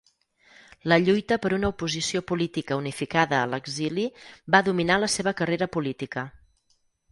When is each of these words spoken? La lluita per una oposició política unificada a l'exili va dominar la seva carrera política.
La 0.91 0.95
lluita 1.01 1.37
per 1.43 1.51
una 1.57 1.69
oposició 1.73 2.21
política 2.31 2.79
unificada 2.85 3.39
a 3.43 3.51
l'exili 3.53 4.09
va 4.57 4.65
dominar 4.71 4.99
la 5.05 5.13
seva 5.19 5.37
carrera 5.43 5.71
política. 5.79 6.27